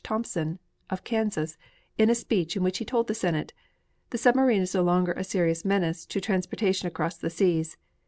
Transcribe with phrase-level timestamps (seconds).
[0.03, 0.57] Thompson
[0.89, 1.59] of Kansas
[1.95, 3.53] in a speech in which he told the Senate:
[4.09, 7.77] The submarine is no longer a serious menace to transportation across the seas.